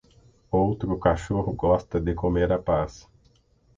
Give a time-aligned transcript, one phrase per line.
[0.49, 3.07] Outro cachorro gosta de comer a paz.